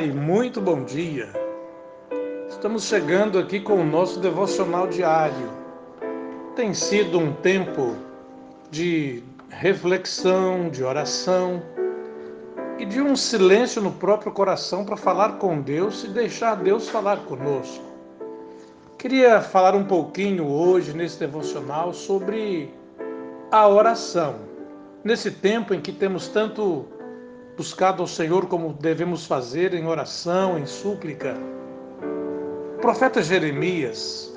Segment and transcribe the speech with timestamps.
[0.00, 1.28] E muito bom dia.
[2.48, 5.50] Estamos chegando aqui com o nosso devocional diário.
[6.54, 7.96] Tem sido um tempo
[8.70, 11.60] de reflexão, de oração
[12.78, 17.24] e de um silêncio no próprio coração para falar com Deus e deixar Deus falar
[17.24, 17.84] conosco.
[18.96, 22.72] Queria falar um pouquinho hoje nesse devocional sobre
[23.50, 24.36] a oração.
[25.02, 26.86] Nesse tempo em que temos tanto
[27.58, 31.34] buscado ao Senhor como devemos fazer em oração, em súplica.
[32.76, 34.32] O profeta Jeremias,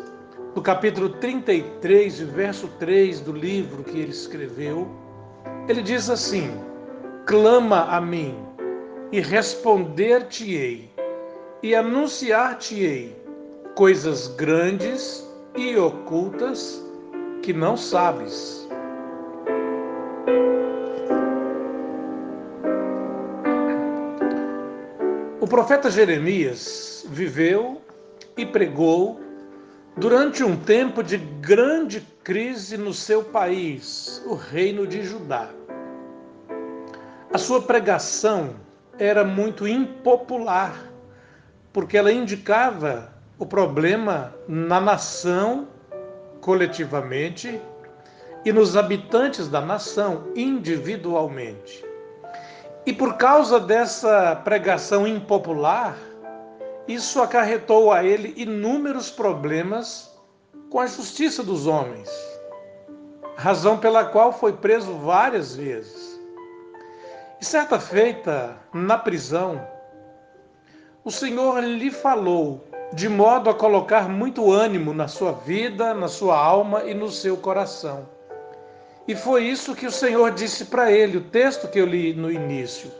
[0.55, 4.89] no capítulo 33, verso 3 do livro que ele escreveu,
[5.69, 6.49] ele diz assim:
[7.27, 8.35] Clama a mim,
[9.11, 10.89] e responder-te-ei,
[11.61, 13.15] e anunciar-te-ei
[13.75, 15.23] coisas grandes
[15.55, 16.83] e ocultas
[17.43, 18.67] que não sabes.
[25.51, 27.81] Profeta Jeremias viveu
[28.37, 29.19] e pregou
[29.97, 35.49] durante um tempo de grande crise no seu país, o reino de Judá.
[37.33, 38.55] A sua pregação
[38.97, 40.89] era muito impopular,
[41.73, 45.67] porque ela indicava o problema na nação
[46.39, 47.59] coletivamente
[48.45, 51.90] e nos habitantes da nação individualmente.
[52.85, 55.95] E por causa dessa pregação impopular,
[56.87, 60.11] isso acarretou a ele inúmeros problemas
[60.69, 62.09] com a justiça dos homens,
[63.37, 66.19] razão pela qual foi preso várias vezes.
[67.39, 69.61] E certa feita, na prisão,
[71.03, 72.63] o Senhor lhe falou
[72.93, 77.37] de modo a colocar muito ânimo na sua vida, na sua alma e no seu
[77.37, 78.07] coração.
[79.07, 82.31] E foi isso que o Senhor disse para ele, o texto que eu li no
[82.31, 82.91] início: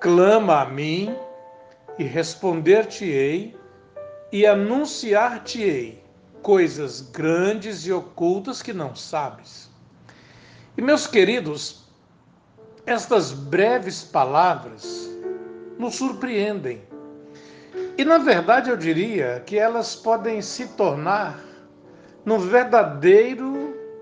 [0.00, 1.14] Clama a mim
[1.98, 3.56] e responder-te-ei
[4.32, 6.02] e anunciar-te-ei
[6.42, 9.70] coisas grandes e ocultas que não sabes.
[10.76, 11.84] E meus queridos,
[12.86, 15.08] estas breves palavras
[15.78, 16.82] nos surpreendem.
[17.96, 21.38] E na verdade eu diria que elas podem se tornar
[22.24, 23.59] no verdadeiro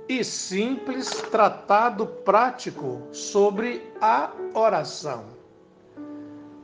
[0.08, 5.24] e simples tratado prático sobre a oração.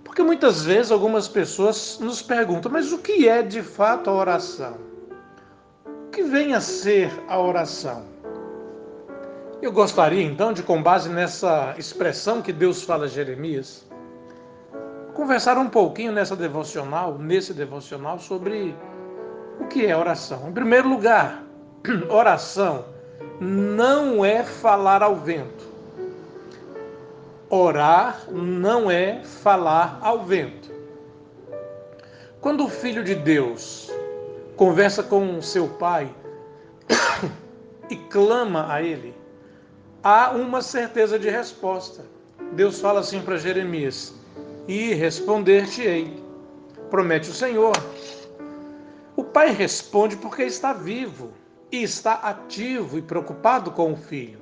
[0.03, 4.77] Porque muitas vezes algumas pessoas nos perguntam, mas o que é de fato a oração?
[6.07, 8.05] O que vem a ser a oração?
[9.61, 13.87] Eu gostaria então de, com base nessa expressão que Deus fala a Jeremias,
[15.15, 18.75] conversar um pouquinho nessa devocional, nesse devocional, sobre
[19.61, 20.49] o que é oração.
[20.49, 21.43] Em primeiro lugar,
[22.09, 22.94] oração
[23.41, 25.65] não é falar ao vento.
[27.49, 30.73] Orar não é falar ao vento.
[32.41, 33.91] Quando o filho de Deus
[34.57, 36.13] conversa com seu pai
[37.91, 39.15] e clama a ele,
[40.03, 42.05] há uma certeza de resposta.
[42.53, 44.15] Deus fala assim para Jeremias:
[44.69, 46.23] E responder-te-ei.
[46.91, 47.75] Promete o Senhor.
[49.17, 51.33] O pai responde porque está vivo
[51.75, 54.39] e está ativo e preocupado com o filho.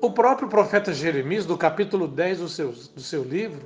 [0.00, 3.60] O próprio profeta Jeremias, do capítulo 10 do seu, do seu livro,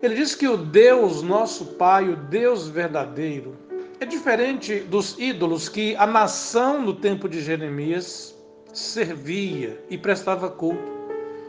[0.00, 3.56] ele diz que o Deus, nosso Pai, o Deus verdadeiro,
[3.98, 8.36] é diferente dos ídolos que a nação no tempo de Jeremias
[8.72, 10.96] servia e prestava culto.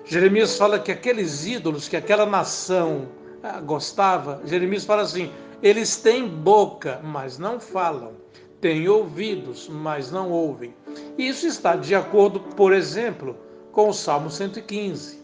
[0.06, 3.08] Jeremias fala que aqueles ídolos que aquela nação
[3.44, 8.14] ah, gostava, Jeremias fala assim: eles têm boca, mas não falam
[8.62, 10.74] têm ouvidos, mas não ouvem.
[11.18, 13.38] Isso está de acordo, por exemplo,
[13.72, 15.20] com o Salmo 115.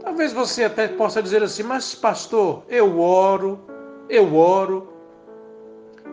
[0.00, 3.60] Talvez você até possa dizer assim, mas pastor, eu oro,
[4.08, 4.92] eu oro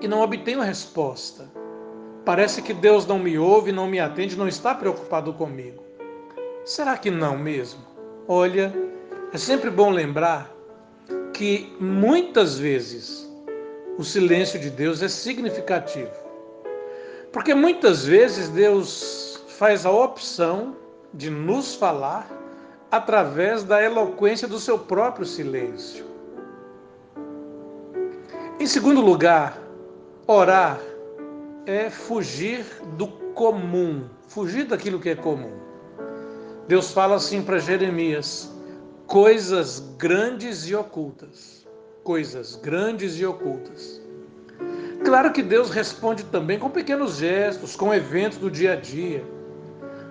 [0.02, 1.50] e não obtenho resposta.
[2.26, 5.84] Parece que Deus não me ouve, não me atende, não está preocupado comigo.
[6.66, 7.82] Será que não mesmo?
[8.28, 8.74] Olha,
[9.34, 10.52] é sempre bom lembrar
[11.34, 13.30] que muitas vezes
[13.98, 16.23] o silêncio de Deus é significativo.
[17.34, 20.76] Porque muitas vezes Deus faz a opção
[21.12, 22.30] de nos falar
[22.92, 26.06] através da eloquência do seu próprio silêncio.
[28.60, 29.58] Em segundo lugar,
[30.28, 30.80] orar
[31.66, 32.64] é fugir
[32.98, 35.58] do comum, fugir daquilo que é comum.
[36.68, 38.54] Deus fala assim para Jeremias:
[39.08, 41.66] coisas grandes e ocultas,
[42.04, 44.03] coisas grandes e ocultas.
[45.14, 49.24] Claro que Deus responde também com pequenos gestos, com eventos do dia a dia.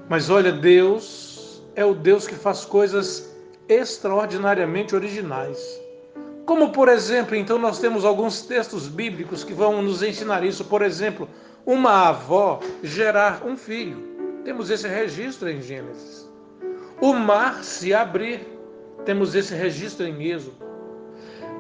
[0.09, 3.35] Mas olha, Deus é o Deus que faz coisas
[3.69, 5.59] extraordinariamente originais.
[6.47, 10.67] Como, por exemplo, então, nós temos alguns textos bíblicos que vão nos ensinar isso.
[10.67, 11.29] Por exemplo,
[11.67, 13.99] uma avó gerar um filho.
[14.45, 16.31] Temos esse registro em Gênesis.
[17.01, 18.47] O mar se abrir.
[19.05, 20.72] Temos esse registro em Êxodo.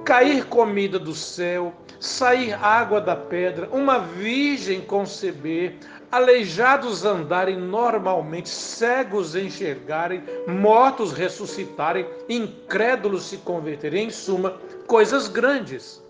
[0.04, 5.76] Cair comida do céu, sair água da pedra, uma virgem conceber,
[6.10, 14.58] aleijados andarem normalmente, cegos enxergarem, mortos ressuscitarem, incrédulos se converterem, em suma,
[14.88, 16.02] coisas grandes.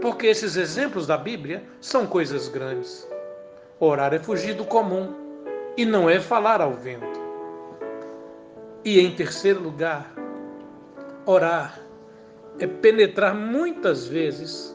[0.00, 3.06] Porque esses exemplos da Bíblia são coisas grandes.
[3.78, 5.14] Orar é fugir do comum
[5.76, 7.20] e não é falar ao vento.
[8.82, 10.10] E em terceiro lugar,
[11.26, 11.85] orar
[12.58, 14.74] é penetrar muitas vezes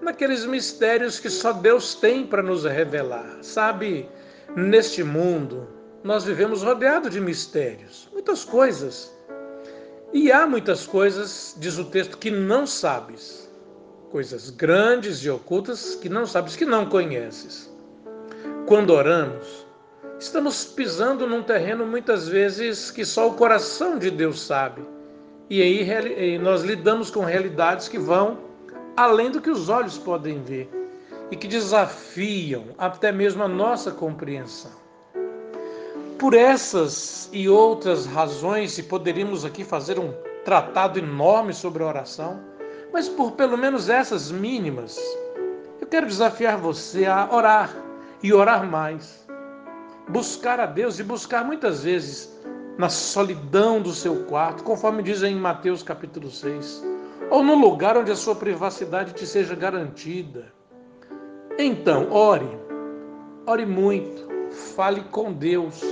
[0.00, 3.38] naqueles mistérios que só Deus tem para nos revelar.
[3.42, 4.08] Sabe,
[4.56, 5.68] neste mundo,
[6.02, 9.16] nós vivemos rodeado de mistérios, muitas coisas.
[10.12, 13.50] E há muitas coisas, diz o texto, que não sabes.
[14.10, 17.70] Coisas grandes e ocultas que não sabes, que não conheces.
[18.66, 19.66] Quando oramos,
[20.18, 24.82] estamos pisando num terreno muitas vezes que só o coração de Deus sabe.
[25.50, 28.38] E aí nós lidamos com realidades que vão
[28.96, 30.68] além do que os olhos podem ver
[31.30, 34.72] e que desafiam até mesmo a nossa compreensão.
[36.18, 40.12] Por essas e outras razões, e poderíamos aqui fazer um
[40.44, 42.40] tratado enorme sobre a oração,
[42.92, 44.98] mas por pelo menos essas mínimas,
[45.80, 47.74] eu quero desafiar você a orar
[48.22, 49.26] e orar mais.
[50.08, 52.36] Buscar a Deus e buscar muitas vezes
[52.78, 56.84] na solidão do seu quarto, conforme diz em Mateus capítulo 6
[57.28, 60.46] ou no lugar onde a sua privacidade te seja garantida.
[61.58, 62.48] Então, ore,
[63.46, 64.28] ore muito,
[64.76, 65.82] fale com Deus,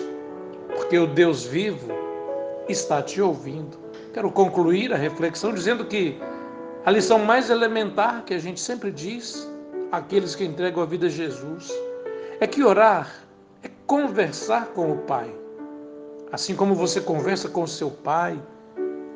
[0.76, 1.88] porque o Deus vivo
[2.68, 3.76] está te ouvindo.
[4.14, 6.18] Quero concluir a reflexão dizendo que
[6.84, 9.50] a lição mais elementar que a gente sempre diz
[9.90, 11.68] àqueles que entregam a vida a Jesus
[12.40, 13.12] é que orar
[13.62, 15.45] é conversar com o Pai.
[16.36, 18.38] Assim como você conversa com seu Pai,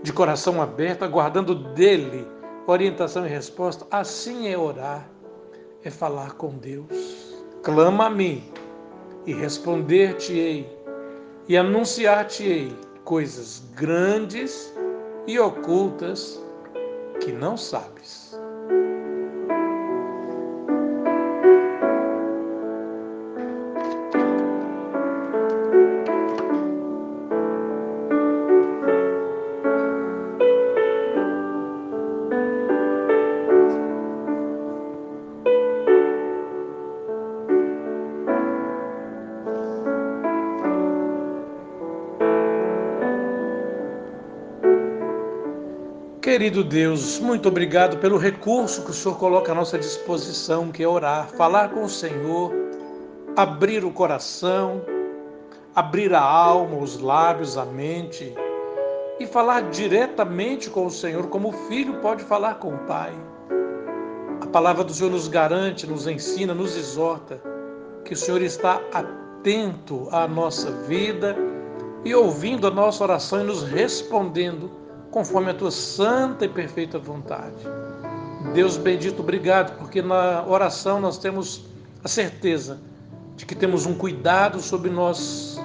[0.02, 2.26] de coração aberto, aguardando dele
[2.66, 3.86] orientação e resposta.
[3.90, 5.06] Assim é orar,
[5.84, 7.36] é falar com Deus.
[7.62, 8.42] Clama a mim
[9.26, 10.66] e responder-te-ei
[11.46, 12.74] e anunciar-te-ei
[13.04, 14.74] coisas grandes
[15.26, 16.42] e ocultas
[17.20, 18.39] que não sabes.
[46.20, 50.86] Querido Deus, muito obrigado pelo recurso que o Senhor coloca à nossa disposição, que é
[50.86, 52.52] orar, falar com o Senhor,
[53.34, 54.82] abrir o coração,
[55.74, 58.34] abrir a alma, os lábios, a mente
[59.18, 63.14] e falar diretamente com o Senhor, como o filho pode falar com o Pai.
[64.42, 67.40] A palavra do Senhor nos garante, nos ensina, nos exorta
[68.04, 71.34] que o Senhor está atento à nossa vida
[72.04, 74.79] e ouvindo a nossa oração e nos respondendo
[75.10, 77.66] conforme a tua santa e perfeita vontade.
[78.54, 81.64] Deus bendito, obrigado, porque na oração nós temos
[82.02, 82.78] a certeza
[83.36, 85.60] de que temos um cuidado sobre nós,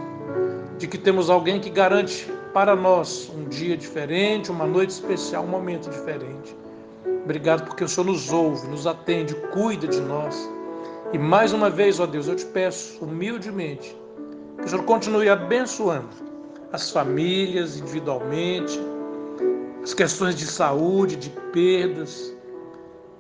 [0.78, 5.48] de que temos alguém que garante para nós um dia diferente, uma noite especial, um
[5.48, 6.56] momento diferente.
[7.24, 10.50] Obrigado porque o Senhor nos ouve, nos atende, cuida de nós.
[11.12, 13.96] E mais uma vez, ó Deus, eu te peço humildemente
[14.58, 16.10] que o Senhor continue abençoando
[16.72, 18.80] as famílias individualmente,
[19.84, 22.36] as questões de saúde, de perdas,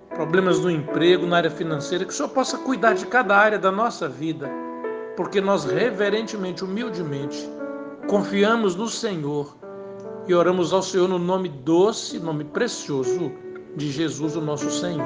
[0.09, 3.71] problemas no emprego, na área financeira, que o Senhor possa cuidar de cada área da
[3.71, 4.49] nossa vida,
[5.15, 7.49] porque nós reverentemente, humildemente,
[8.07, 9.55] confiamos no Senhor
[10.27, 13.31] e oramos ao Senhor no nome doce, nome precioso
[13.75, 15.05] de Jesus, o nosso Senhor.